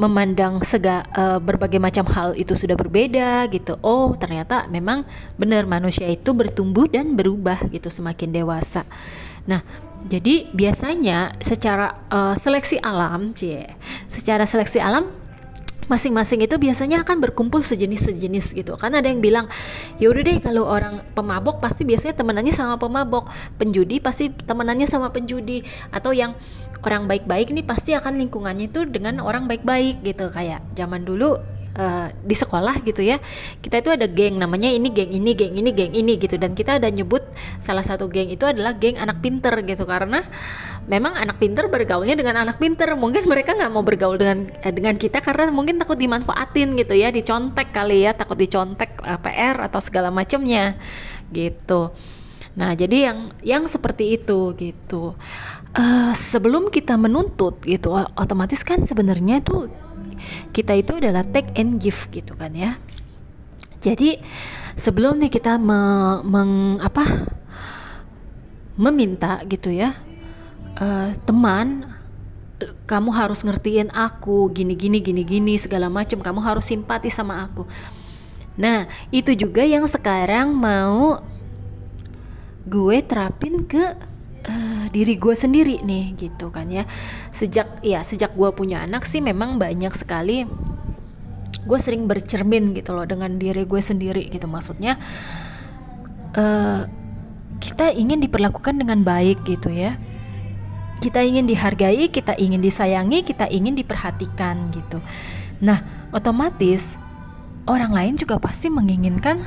memandang 0.00 0.64
sega 0.64 1.04
uh, 1.12 1.36
berbagai 1.36 1.76
macam 1.76 2.08
hal 2.08 2.32
itu 2.32 2.56
sudah 2.56 2.72
berbeda 2.72 3.44
gitu. 3.52 3.76
Oh, 3.84 4.16
ternyata 4.16 4.64
memang 4.72 5.04
benar 5.36 5.68
manusia 5.68 6.08
itu 6.08 6.32
bertumbuh 6.32 6.88
dan 6.88 7.12
berubah 7.12 7.68
gitu 7.68 7.92
semakin 7.92 8.32
dewasa. 8.32 8.88
Nah, 9.44 9.60
jadi 10.08 10.48
biasanya 10.56 11.36
secara 11.44 12.08
uh, 12.08 12.32
seleksi 12.32 12.80
alam, 12.80 13.36
cie, 13.36 13.68
secara 14.08 14.48
seleksi 14.48 14.80
alam 14.80 15.19
masing-masing 15.90 16.46
itu 16.46 16.54
biasanya 16.54 17.02
akan 17.02 17.18
berkumpul 17.18 17.66
sejenis-sejenis 17.66 18.54
gitu. 18.54 18.78
Kan 18.78 18.94
ada 18.94 19.10
yang 19.10 19.18
bilang 19.18 19.50
ya 19.98 20.08
udah 20.08 20.22
deh 20.22 20.38
kalau 20.38 20.70
orang 20.70 21.02
pemabok 21.18 21.58
pasti 21.58 21.82
biasanya 21.82 22.14
temenannya 22.14 22.54
sama 22.54 22.78
pemabok. 22.78 23.26
Penjudi 23.58 23.98
pasti 23.98 24.30
temenannya 24.30 24.86
sama 24.86 25.10
penjudi. 25.10 25.66
Atau 25.90 26.14
yang 26.14 26.38
orang 26.86 27.10
baik-baik 27.10 27.50
ini 27.50 27.66
pasti 27.66 27.92
akan 27.92 28.16
lingkungannya 28.22 28.70
itu 28.70 28.86
dengan 28.86 29.18
orang 29.18 29.50
baik-baik 29.50 30.06
gitu. 30.06 30.30
Kayak 30.30 30.62
zaman 30.78 31.02
dulu 31.02 31.42
uh, 31.76 32.08
di 32.24 32.34
sekolah 32.34 32.82
gitu 32.82 33.04
ya. 33.04 33.22
Kita 33.60 33.82
itu 33.82 33.90
ada 33.92 34.06
geng 34.08 34.40
namanya 34.40 34.70
ini 34.70 34.88
geng 34.90 35.12
ini 35.12 35.32
geng 35.36 35.54
ini 35.54 35.70
geng 35.70 35.92
ini 35.94 36.18
gitu. 36.18 36.40
Dan 36.40 36.56
kita 36.56 36.82
ada 36.82 36.88
nyebut 36.90 37.22
salah 37.62 37.84
satu 37.84 38.10
geng 38.10 38.32
itu 38.32 38.46
adalah 38.46 38.74
geng 38.78 38.98
anak 38.98 39.22
pinter 39.22 39.52
gitu. 39.62 39.84
Karena 39.86 40.24
memang 40.90 41.14
anak 41.14 41.38
pinter 41.38 41.68
bergaulnya 41.70 42.16
dengan 42.18 42.40
anak 42.40 42.58
pinter. 42.58 42.90
Mungkin 42.96 43.26
mereka 43.28 43.54
nggak 43.54 43.70
mau 43.70 43.84
bergaul 43.84 44.18
dengan 44.18 44.50
eh, 44.62 44.72
dengan 44.74 44.96
kita 44.96 45.22
karena 45.22 45.52
mungkin 45.52 45.78
takut 45.78 45.98
dimanfaatin 46.00 46.74
gitu 46.78 46.94
ya 46.96 47.14
dicontek 47.14 47.70
kali 47.70 48.08
ya. 48.08 48.16
Takut 48.16 48.38
dicontek 48.38 48.98
eh, 49.04 49.20
PR 49.20 49.56
atau 49.70 49.78
segala 49.78 50.08
macamnya 50.10 50.78
gitu. 51.30 51.94
Nah 52.58 52.74
jadi 52.74 53.10
yang 53.10 53.18
yang 53.46 53.62
seperti 53.70 54.18
itu 54.18 54.54
gitu. 54.58 55.14
Uh, 55.70 56.10
sebelum 56.34 56.66
kita 56.66 56.98
menuntut 56.98 57.62
gitu 57.62 57.94
otomatis 57.94 58.66
kan 58.66 58.82
sebenarnya 58.82 59.38
tuh 59.38 59.70
kita 60.50 60.76
itu 60.76 60.98
adalah 60.98 61.24
take 61.26 61.52
and 61.56 61.78
give 61.82 61.98
gitu 62.12 62.36
kan 62.36 62.52
ya. 62.54 62.76
Jadi 63.80 64.20
sebelum 64.76 65.16
nih 65.20 65.32
kita 65.32 65.56
me, 65.56 66.20
meng, 66.24 66.78
apa 66.84 67.28
meminta 68.80 69.44
gitu 69.44 69.68
ya 69.68 69.92
uh, 70.80 71.12
teman 71.28 71.84
kamu 72.84 73.08
harus 73.12 73.40
ngertiin 73.40 73.88
aku 73.92 74.52
gini 74.52 74.76
gini 74.76 75.00
gini 75.00 75.24
gini 75.24 75.54
segala 75.56 75.88
macam 75.88 76.20
kamu 76.20 76.40
harus 76.44 76.68
simpati 76.68 77.08
sama 77.08 77.48
aku. 77.48 77.64
Nah 78.60 78.84
itu 79.08 79.32
juga 79.32 79.64
yang 79.64 79.88
sekarang 79.88 80.52
mau 80.52 81.24
gue 82.68 82.98
terapin 83.00 83.64
ke 83.64 83.96
uh, 84.46 84.84
diri 84.92 85.16
gue 85.18 85.34
sendiri 85.34 85.82
nih 85.84 86.16
gitu 86.16 86.48
kan 86.54 86.70
ya. 86.70 86.88
Sejak 87.34 87.82
ya 87.84 88.00
sejak 88.06 88.36
gue 88.36 88.50
punya 88.54 88.84
anak 88.84 89.04
sih 89.04 89.20
memang 89.20 89.60
banyak 89.60 89.92
sekali 89.92 90.46
gue 91.60 91.78
sering 91.82 92.08
bercermin 92.08 92.72
gitu 92.72 92.96
loh 92.96 93.04
dengan 93.04 93.36
diri 93.36 93.66
gue 93.66 93.82
sendiri 93.82 94.28
gitu. 94.32 94.46
Maksudnya 94.48 94.96
uh, 96.36 96.88
kita 97.60 97.92
ingin 97.92 98.24
diperlakukan 98.24 98.80
dengan 98.80 99.04
baik 99.04 99.44
gitu 99.44 99.68
ya. 99.68 99.98
Kita 101.00 101.24
ingin 101.24 101.48
dihargai 101.48 102.12
kita 102.12 102.36
ingin 102.36 102.60
disayangi 102.60 103.24
kita 103.24 103.48
ingin 103.48 103.76
diperhatikan 103.76 104.72
gitu. 104.72 105.00
Nah 105.64 105.80
otomatis 106.12 106.96
orang 107.68 107.92
lain 107.92 108.14
juga 108.16 108.40
pasti 108.40 108.72
menginginkan 108.72 109.40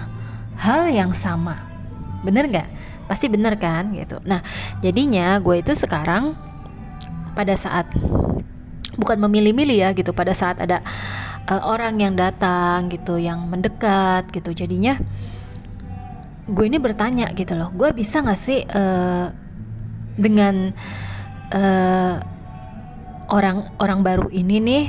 hal 0.57 0.89
yang 0.89 1.11
sama. 1.13 1.57
Bener 2.23 2.47
gak? 2.49 2.69
Pasti 3.13 3.29
bener 3.29 3.61
kan 3.61 3.93
gitu. 3.93 4.17
Nah 4.25 4.41
jadinya 4.81 5.37
gue 5.37 5.61
itu 5.61 5.77
sekarang 5.77 6.33
pada 7.37 7.53
saat 7.53 7.85
bukan 8.97 9.21
memilih-milih 9.29 9.77
ya 9.77 9.89
gitu. 9.93 10.17
Pada 10.17 10.33
saat 10.33 10.57
ada 10.57 10.81
uh, 11.45 11.61
orang 11.61 12.01
yang 12.01 12.17
datang 12.17 12.89
gitu 12.89 13.21
yang 13.21 13.45
mendekat 13.45 14.33
gitu. 14.33 14.49
Jadinya 14.57 14.97
gue 16.49 16.65
ini 16.65 16.81
bertanya 16.81 17.29
gitu 17.37 17.53
loh. 17.53 17.69
Gue 17.77 17.93
bisa 17.93 18.25
gak 18.25 18.41
sih 18.41 18.65
uh, 18.65 19.29
dengan 20.17 20.73
uh, 21.53 22.17
orang 23.29 23.69
orang 23.77 24.01
baru 24.01 24.25
ini 24.33 24.57
nih 24.57 24.83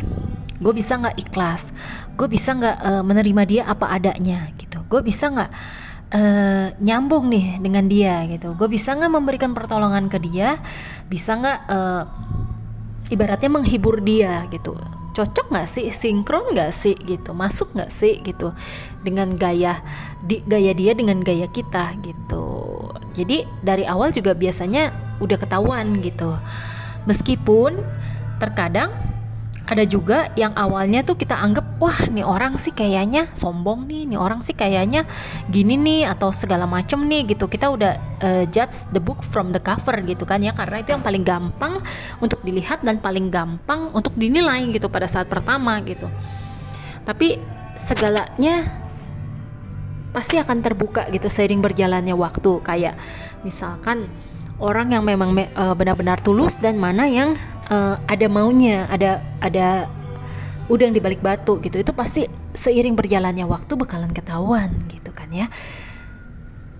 gue 0.65 0.73
bisa 0.73 0.97
nggak 0.97 1.29
ikhlas? 1.29 1.69
Gue 2.17 2.33
bisa 2.33 2.57
nggak 2.57 2.77
uh, 2.81 3.03
menerima 3.05 3.43
dia 3.45 3.63
apa 3.69 3.93
adanya 3.93 4.49
gitu. 4.57 4.81
Gue 4.89 5.05
bisa 5.05 5.29
nggak 5.29 5.53
uh, 6.15 6.67
nyambung 6.79 7.29
nih 7.29 7.59
dengan 7.59 7.91
dia 7.91 8.25
gitu. 8.31 8.55
Gue 8.55 8.71
bisa 8.71 8.95
nggak 8.95 9.13
memberikan 9.13 9.53
pertolongan 9.53 10.07
ke 10.07 10.23
dia? 10.23 10.63
Bisa 11.11 11.35
nggak 11.35 11.59
uh, 11.67 12.03
ibaratnya 13.11 13.51
menghibur 13.51 13.99
dia 14.01 14.47
gitu? 14.55 14.79
Cocok 15.15 15.51
nggak 15.51 15.69
sih? 15.71 15.91
Sinkron 15.91 16.55
nggak 16.55 16.71
sih 16.71 16.95
gitu? 16.95 17.35
Masuk 17.35 17.75
nggak 17.75 17.91
sih 17.91 18.23
gitu 18.23 18.55
dengan 19.03 19.35
gaya 19.35 19.83
di 20.25 20.41
gaya 20.47 20.73
dia 20.73 20.95
dengan 20.95 21.21
gaya 21.21 21.51
kita 21.51 21.99
gitu? 22.07 22.47
Jadi 23.15 23.47
dari 23.63 23.85
awal 23.87 24.11
juga 24.15 24.35
biasanya 24.35 24.91
udah 25.19 25.39
ketahuan 25.39 26.03
gitu. 26.03 26.35
Meskipun 27.07 27.79
terkadang 28.43 28.91
ada 29.65 29.81
juga 29.89 30.29
yang 30.37 30.53
awalnya 30.61 31.01
tuh 31.01 31.17
kita 31.17 31.33
anggap 31.33 31.65
wah 31.81 31.97
nih 32.13 32.21
orang 32.21 32.61
sih 32.61 32.69
kayaknya 32.69 33.33
sombong 33.33 33.89
nih 33.89 34.05
nih 34.05 34.21
orang 34.21 34.45
sih 34.45 34.53
kayaknya 34.53 35.09
gini 35.49 35.81
nih 35.81 36.01
atau 36.05 36.37
segala 36.37 36.69
macem 36.69 37.01
nih 37.09 37.33
gitu. 37.33 37.49
Kita 37.49 37.73
udah 37.73 37.93
uh, 38.21 38.45
judge 38.53 38.85
the 38.93 39.01
book 39.01 39.25
from 39.25 39.57
the 39.57 39.63
cover 39.63 39.97
gitu 40.05 40.29
kan 40.29 40.45
ya 40.45 40.53
karena 40.53 40.85
itu 40.85 40.93
yang 40.93 41.01
paling 41.01 41.25
gampang 41.25 41.81
untuk 42.21 42.45
dilihat 42.45 42.85
dan 42.85 43.01
paling 43.01 43.33
gampang 43.33 43.89
untuk 43.97 44.13
dinilai 44.21 44.69
gitu 44.69 44.93
pada 44.93 45.09
saat 45.09 45.33
pertama 45.33 45.81
gitu. 45.89 46.13
Tapi 47.09 47.41
segalanya 47.89 48.69
pasti 50.13 50.37
akan 50.37 50.61
terbuka 50.61 51.09
gitu 51.09 51.33
seiring 51.33 51.65
berjalannya 51.65 52.13
waktu. 52.13 52.61
Kayak 52.61 53.01
misalkan 53.49 54.13
orang 54.61 54.93
yang 54.93 55.09
memang 55.09 55.33
me, 55.33 55.49
uh, 55.57 55.73
benar-benar 55.73 56.21
tulus 56.21 56.61
dan 56.61 56.77
mana 56.77 57.09
yang 57.09 57.41
uh, 57.71 57.97
ada 58.09 58.27
maunya, 58.29 58.89
ada 58.91 59.23
ada 59.41 59.89
udang 60.69 60.93
di 60.93 61.01
balik 61.01 61.21
batu 61.21 61.61
gitu. 61.61 61.81
Itu 61.81 61.93
pasti 61.93 62.27
seiring 62.55 62.97
berjalannya 62.97 63.45
waktu 63.45 63.75
bakalan 63.77 64.13
ketahuan 64.13 64.73
gitu 64.91 65.13
kan 65.13 65.29
ya. 65.33 65.49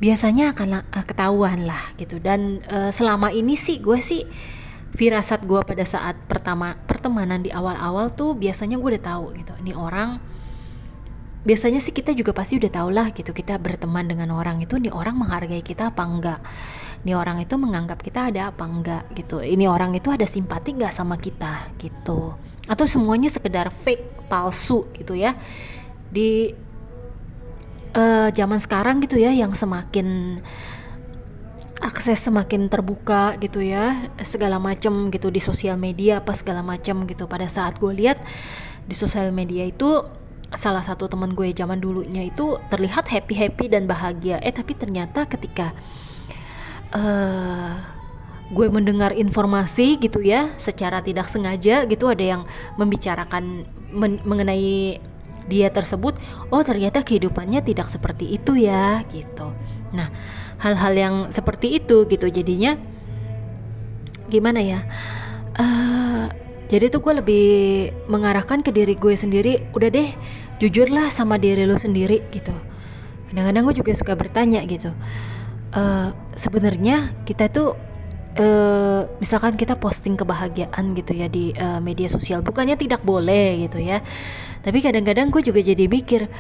Biasanya 0.01 0.53
akan 0.57 0.85
uh, 0.85 1.05
ketahuan 1.07 1.65
lah 1.69 1.93
gitu. 1.97 2.21
Dan 2.21 2.65
uh, 2.69 2.91
selama 2.93 3.33
ini 3.33 3.57
sih 3.57 3.81
gue 3.81 3.99
sih 4.01 4.25
firasat 4.95 5.43
gue 5.45 5.59
pada 5.67 5.83
saat 5.83 6.15
pertama 6.31 6.79
pertemanan 6.87 7.43
di 7.43 7.51
awal-awal 7.51 8.15
tuh 8.15 8.39
biasanya 8.39 8.79
gue 8.79 8.89
udah 8.97 9.05
tahu 9.05 9.25
gitu. 9.37 9.53
Ini 9.61 9.73
orang 9.75 10.21
biasanya 11.45 11.85
sih 11.85 11.93
kita 11.93 12.17
juga 12.17 12.33
pasti 12.33 12.57
udah 12.57 12.73
tau 12.73 12.89
lah 12.89 13.13
gitu 13.13 13.37
kita 13.37 13.61
berteman 13.61 14.09
dengan 14.09 14.33
orang 14.33 14.65
itu 14.65 14.81
nih 14.81 14.89
orang 14.89 15.21
menghargai 15.21 15.61
kita 15.61 15.93
apa 15.93 16.03
enggak 16.09 16.41
ini 17.05 17.13
orang 17.13 17.45
itu 17.45 17.61
menganggap 17.61 18.01
kita 18.01 18.33
ada 18.33 18.49
apa 18.49 18.65
enggak 18.65 19.05
gitu. 19.13 19.45
Ini 19.45 19.69
orang 19.69 19.93
itu 19.93 20.09
ada 20.09 20.25
simpati 20.25 20.73
enggak 20.73 20.97
sama 20.97 21.21
kita 21.21 21.69
gitu. 21.77 22.33
Atau 22.65 22.89
semuanya 22.89 23.29
sekedar 23.29 23.69
fake 23.69 24.25
palsu 24.33 24.89
gitu 24.97 25.13
ya. 25.13 25.37
Di 26.09 26.57
uh, 27.93 28.33
zaman 28.33 28.57
sekarang 28.57 29.05
gitu 29.05 29.21
ya 29.21 29.37
yang 29.37 29.53
semakin 29.53 30.41
akses 31.85 32.25
semakin 32.25 32.73
terbuka 32.73 33.37
gitu 33.37 33.61
ya 33.61 34.09
segala 34.25 34.57
macam 34.57 35.13
gitu 35.13 35.29
di 35.29 35.45
sosial 35.45 35.77
media 35.77 36.25
apa 36.25 36.33
segala 36.33 36.65
macam 36.65 37.05
gitu. 37.05 37.29
Pada 37.29 37.53
saat 37.53 37.77
gue 37.77 37.93
lihat 37.93 38.17
di 38.89 38.97
sosial 38.97 39.29
media 39.29 39.69
itu 39.69 40.09
salah 40.57 40.81
satu 40.81 41.05
teman 41.13 41.37
gue 41.37 41.53
zaman 41.53 41.85
dulunya 41.85 42.25
itu 42.33 42.57
terlihat 42.73 43.13
happy 43.13 43.37
happy 43.37 43.69
dan 43.69 43.85
bahagia. 43.85 44.41
Eh 44.41 44.57
tapi 44.57 44.73
ternyata 44.73 45.29
ketika 45.29 45.77
uh, 46.95 47.75
gue 48.55 48.67
mendengar 48.71 49.11
informasi 49.11 49.99
gitu 49.99 50.23
ya 50.23 50.55
secara 50.61 51.03
tidak 51.03 51.27
sengaja 51.27 51.85
gitu 51.91 52.07
ada 52.07 52.23
yang 52.23 52.43
membicarakan 52.79 53.67
men 53.91 54.23
mengenai 54.23 55.03
dia 55.51 55.69
tersebut 55.69 56.17
oh 56.55 56.63
ternyata 56.65 57.05
kehidupannya 57.05 57.61
tidak 57.67 57.91
seperti 57.91 58.39
itu 58.39 58.57
ya 58.57 59.05
gitu. 59.13 59.53
Nah 59.93 60.09
hal-hal 60.63 60.95
yang 60.95 61.15
seperti 61.35 61.77
itu 61.83 62.07
gitu 62.09 62.31
jadinya 62.31 62.79
gimana 64.33 64.61
ya 64.65 64.81
uh, 65.61 66.33
jadi 66.73 66.89
tuh 66.89 67.05
gue 67.05 67.21
lebih 67.21 67.47
mengarahkan 68.09 68.65
ke 68.65 68.73
diri 68.73 68.97
gue 68.97 69.13
sendiri 69.13 69.61
udah 69.77 69.91
deh 69.93 70.09
jujurlah 70.63 71.13
sama 71.13 71.37
diri 71.37 71.67
lo 71.69 71.77
sendiri 71.77 72.25
gitu. 72.33 72.55
Kadang-kadang 73.29 73.63
gue 73.67 73.77
juga 73.83 73.93
suka 73.99 74.15
bertanya 74.15 74.63
gitu 74.69 74.95
uh, 75.75 76.09
sebenarnya 76.39 77.13
kita 77.27 77.51
tuh 77.51 77.75
uh, 78.39 79.03
misalkan 79.19 79.59
kita 79.59 79.79
posting 79.79 80.15
kebahagiaan 80.19 80.95
gitu 80.95 81.13
ya 81.15 81.27
di 81.27 81.55
uh, 81.55 81.83
media 81.83 82.07
sosial 82.11 82.41
bukannya 82.41 82.79
tidak 82.79 83.03
boleh 83.03 83.67
gitu 83.69 83.83
ya. 83.83 84.01
Tapi 84.65 84.81
kadang-kadang 84.81 85.29
gue 85.29 85.43
juga 85.45 85.61
jadi 85.61 85.85
mikir 85.85 86.31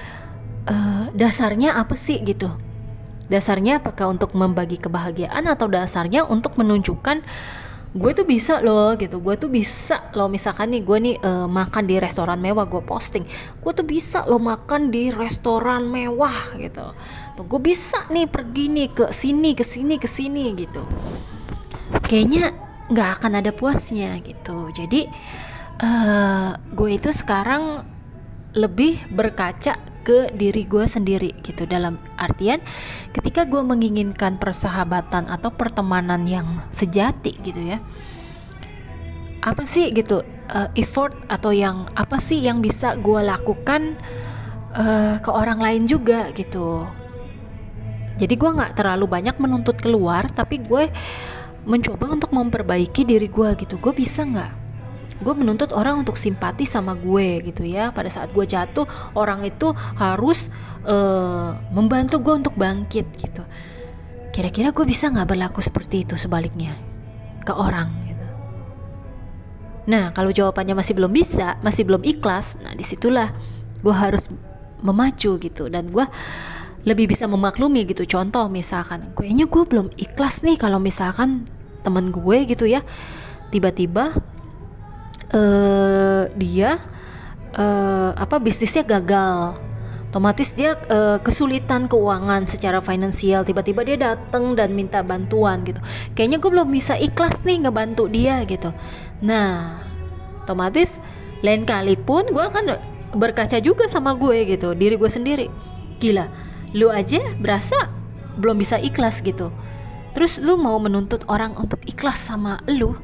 uh, 0.70 1.04
dasarnya 1.12 1.76
apa 1.76 1.98
sih 1.98 2.22
gitu? 2.24 2.48
Dasarnya 3.28 3.80
apakah 3.80 4.12
untuk 4.12 4.36
membagi 4.36 4.76
kebahagiaan 4.80 5.48
atau 5.48 5.68
dasarnya 5.68 6.28
untuk 6.28 6.56
menunjukkan 6.60 7.24
gue 7.94 8.10
tuh 8.10 8.26
bisa 8.26 8.58
loh 8.58 8.98
gitu. 8.98 9.22
Gue 9.22 9.38
tuh 9.38 9.46
bisa 9.46 10.10
loh 10.18 10.26
misalkan 10.26 10.74
nih 10.74 10.82
gue 10.82 10.98
nih 10.98 11.16
uh, 11.22 11.46
makan 11.46 11.86
di 11.86 12.02
restoran 12.02 12.42
mewah 12.42 12.66
gue 12.66 12.82
posting. 12.82 13.22
Gue 13.62 13.70
tuh 13.70 13.86
bisa 13.86 14.26
loh 14.26 14.42
makan 14.42 14.90
di 14.90 15.14
restoran 15.14 15.86
mewah 15.86 16.58
gitu. 16.58 16.90
Tuh 17.38 17.44
gue 17.46 17.60
bisa 17.62 18.10
nih 18.10 18.26
pergi 18.26 18.66
nih 18.66 18.88
ke 18.90 19.04
sini 19.14 19.54
ke 19.54 19.62
sini 19.62 19.94
ke 20.02 20.10
sini 20.10 20.50
gitu. 20.58 20.82
Kayaknya 22.02 22.50
nggak 22.90 23.10
akan 23.22 23.32
ada 23.38 23.54
puasnya 23.54 24.18
gitu. 24.26 24.74
Jadi 24.74 25.06
uh, 25.78 26.58
gue 26.58 26.90
itu 26.90 27.14
sekarang 27.14 27.86
lebih 28.58 28.98
berkaca 29.10 29.93
ke 30.04 30.28
diri 30.36 30.68
gue 30.68 30.84
sendiri 30.84 31.32
gitu. 31.40 31.64
Dalam 31.64 31.96
artian 32.20 32.60
ketika 33.16 33.48
gue 33.48 33.64
menginginkan 33.64 34.36
persahabatan 34.36 35.32
atau 35.32 35.48
pertemanan 35.48 36.28
yang 36.28 36.60
sejati 36.76 37.34
gitu 37.40 37.58
ya 37.64 37.80
apa 39.44 39.68
sih 39.68 39.92
gitu 39.92 40.24
uh, 40.48 40.72
effort 40.72 41.12
atau 41.28 41.52
yang 41.52 41.84
apa 42.00 42.16
sih 42.16 42.40
yang 42.40 42.64
bisa 42.64 42.96
gue 42.96 43.20
lakukan 43.20 43.92
uh, 44.72 45.20
ke 45.20 45.30
orang 45.30 45.60
lain 45.60 45.84
juga 45.84 46.32
gitu. 46.32 46.88
Jadi 48.16 48.34
gue 48.40 48.50
nggak 48.56 48.80
terlalu 48.80 49.04
banyak 49.04 49.36
menuntut 49.36 49.76
keluar 49.76 50.24
tapi 50.32 50.64
gue 50.64 50.88
mencoba 51.68 52.16
untuk 52.16 52.32
memperbaiki 52.32 53.04
diri 53.04 53.28
gue 53.28 53.48
gitu. 53.60 53.76
Gue 53.76 53.92
bisa 53.92 54.24
nggak 54.24 54.63
gue 55.24 55.34
menuntut 55.34 55.72
orang 55.72 56.04
untuk 56.04 56.20
simpati 56.20 56.68
sama 56.68 56.92
gue 56.94 57.40
gitu 57.48 57.64
ya. 57.64 57.90
Pada 57.90 58.12
saat 58.12 58.30
gue 58.36 58.44
jatuh 58.44 58.84
orang 59.16 59.40
itu 59.42 59.72
harus 59.96 60.52
uh, 60.84 61.56
membantu 61.72 62.20
gue 62.20 62.34
untuk 62.44 62.54
bangkit 62.54 63.06
gitu. 63.16 63.42
Kira-kira 64.36 64.76
gue 64.76 64.84
bisa 64.84 65.08
nggak 65.08 65.32
berlaku 65.32 65.64
seperti 65.64 66.04
itu 66.04 66.20
sebaliknya 66.20 66.76
ke 67.42 67.56
orang 67.56 67.88
gitu? 68.04 68.26
Nah 69.88 70.12
kalau 70.12 70.28
jawabannya 70.28 70.76
masih 70.76 70.92
belum 70.92 71.12
bisa 71.16 71.56
masih 71.64 71.88
belum 71.88 72.04
ikhlas 72.04 72.60
nah 72.60 72.76
di 72.76 72.84
situlah 72.84 73.32
gue 73.80 73.94
harus 73.94 74.28
memacu 74.84 75.40
gitu. 75.40 75.72
Dan 75.72 75.88
gue 75.88 76.04
lebih 76.84 77.08
bisa 77.08 77.24
memaklumi 77.24 77.88
gitu. 77.88 78.04
Contoh 78.04 78.52
misalkan 78.52 79.16
kayaknya 79.16 79.48
gue 79.48 79.62
belum 79.64 79.88
ikhlas 79.96 80.44
nih 80.44 80.60
kalau 80.60 80.76
misalkan 80.76 81.48
temen 81.84 82.12
gue 82.12 82.48
gitu 82.48 82.64
ya 82.64 82.80
tiba-tiba 83.52 84.16
uh, 85.32 86.28
dia 86.36 86.82
uh, 87.54 88.12
apa 88.18 88.36
bisnisnya 88.42 88.84
gagal. 88.84 89.58
Otomatis 90.14 90.54
dia 90.54 90.78
uh, 90.94 91.18
kesulitan 91.18 91.90
keuangan 91.90 92.46
secara 92.46 92.78
finansial. 92.78 93.42
Tiba-tiba 93.42 93.82
dia 93.82 93.98
datang 93.98 94.54
dan 94.54 94.70
minta 94.70 95.02
bantuan 95.02 95.66
gitu. 95.66 95.82
Kayaknya 96.14 96.38
gue 96.38 96.50
belum 96.54 96.68
bisa 96.70 96.94
ikhlas 96.94 97.42
nih 97.42 97.66
ngebantu 97.66 98.06
dia 98.06 98.46
gitu. 98.46 98.70
Nah 99.26 99.82
otomatis 100.46 101.02
lain 101.42 101.66
kali 101.66 101.98
pun 101.98 102.30
gue 102.30 102.44
akan 102.44 102.78
berkaca 103.18 103.58
juga 103.58 103.90
sama 103.90 104.14
gue 104.14 104.46
gitu 104.46 104.78
diri 104.78 104.94
gue 104.94 105.10
sendiri. 105.10 105.46
Gila 105.98 106.30
lu 106.74 106.90
aja 106.90 107.22
berasa 107.42 107.90
belum 108.38 108.58
bisa 108.62 108.78
ikhlas 108.78 109.18
gitu. 109.22 109.50
Terus 110.14 110.38
lu 110.38 110.54
mau 110.54 110.78
menuntut 110.78 111.26
orang 111.26 111.58
untuk 111.58 111.82
ikhlas 111.90 112.22
sama 112.22 112.62
lu 112.70 112.94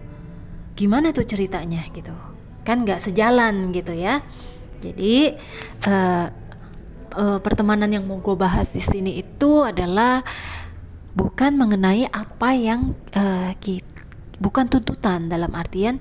gimana 0.74 1.14
tuh 1.14 1.26
ceritanya 1.26 1.86
gitu? 1.94 2.12
Kan 2.66 2.84
nggak 2.84 3.02
sejalan 3.02 3.70
gitu 3.74 3.94
ya. 3.94 4.22
Jadi 4.80 5.36
uh, 5.86 6.26
uh, 7.14 7.38
pertemanan 7.42 7.90
yang 7.90 8.06
mau 8.06 8.22
gue 8.22 8.36
bahas 8.38 8.70
di 8.70 8.80
sini 8.80 9.20
itu 9.20 9.64
adalah 9.66 10.22
bukan 11.14 11.58
mengenai 11.58 12.06
apa 12.08 12.54
yang 12.54 12.94
uh, 13.14 13.52
bukan 14.40 14.66
tuntutan 14.72 15.28
dalam 15.28 15.52
artian 15.52 16.00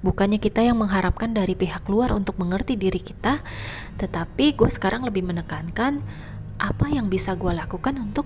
bukannya 0.00 0.42
kita 0.42 0.64
yang 0.64 0.80
mengharapkan 0.80 1.32
dari 1.32 1.54
pihak 1.54 1.86
luar 1.88 2.12
untuk 2.12 2.36
mengerti 2.40 2.74
diri 2.74 2.98
kita 2.98 3.40
tetapi 4.00 4.56
gue 4.56 4.70
sekarang 4.72 5.04
lebih 5.04 5.24
menekankan 5.24 6.00
apa 6.56 6.86
yang 6.88 7.12
bisa 7.12 7.36
gue 7.36 7.52
lakukan 7.52 7.94
untuk 8.00 8.24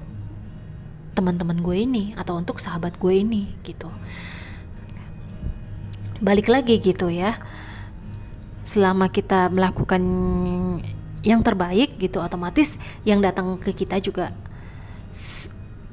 teman-teman 1.18 1.59
gue 1.61 1.76
ini 1.83 2.05
atau 2.14 2.38
untuk 2.38 2.62
sahabat 2.62 2.96
gue 2.96 3.14
ini 3.20 3.50
gitu 3.66 3.90
balik 6.20 6.52
lagi 6.52 6.78
gitu 6.78 7.09
ya. 7.09 7.40
Selama 8.62 9.11
kita 9.11 9.50
melakukan 9.50 10.02
yang 11.20 11.44
terbaik 11.44 12.00
gitu 12.00 12.20
otomatis 12.20 12.80
yang 13.04 13.20
datang 13.20 13.61
ke 13.61 13.76
kita 13.76 14.00
juga 14.00 14.33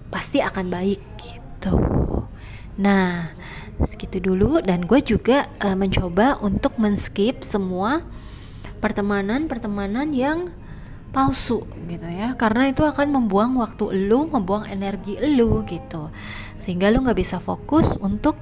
pasti 0.08 0.40
akan 0.40 0.72
baik 0.72 1.02
gitu. 1.20 1.76
Nah 2.80 3.34
segitu 3.84 4.24
dulu 4.24 4.64
dan 4.64 4.88
gue 4.88 5.00
juga 5.04 5.52
uh, 5.62 5.76
mencoba 5.78 6.40
untuk 6.40 6.80
men-skip 6.82 7.44
semua 7.44 8.02
pertemanan-pertemanan 8.80 10.14
yang 10.14 10.54
palsu 11.12 11.66
gitu 11.90 12.08
ya. 12.08 12.38
Karena 12.40 12.72
itu 12.72 12.86
akan 12.86 13.10
membuang 13.10 13.58
waktu 13.60 14.08
lu 14.08 14.30
membuang 14.30 14.70
energi 14.70 15.18
lu 15.18 15.66
gitu. 15.68 16.14
Sehingga 16.64 16.94
lu 16.94 17.04
nggak 17.04 17.20
bisa 17.20 17.38
fokus 17.42 17.90
untuk 18.00 18.38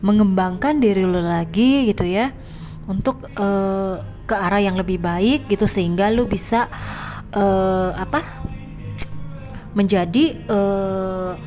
mengembangkan 0.00 0.80
diri 0.80 1.04
lo 1.04 1.20
lagi 1.20 1.92
gitu 1.92 2.08
ya 2.08 2.32
untuk 2.88 3.28
uh, 3.36 4.00
ke 4.24 4.34
arah 4.34 4.62
yang 4.62 4.78
lebih 4.78 5.02
baik 5.02 5.50
gitu 5.52 5.68
sehingga 5.68 6.08
lo 6.10 6.26
bisa 6.26 6.66
uh, 7.34 7.92
apa 7.94 8.22
menjadi 9.74 10.38
uh, 10.50 11.38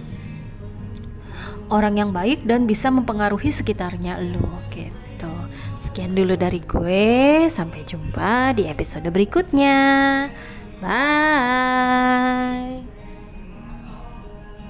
orang 1.74 1.98
yang 2.00 2.12
baik 2.14 2.46
dan 2.48 2.68
bisa 2.70 2.94
mempengaruhi 2.94 3.52
sekitarnya 3.52 4.22
lo 4.22 4.62
gitu. 4.72 5.34
Sekian 5.84 6.16
dulu 6.16 6.40
dari 6.40 6.64
gue 6.64 7.50
sampai 7.52 7.84
jumpa 7.84 8.56
di 8.56 8.70
episode 8.70 9.10
berikutnya. 9.10 9.82
Bye 10.84 12.93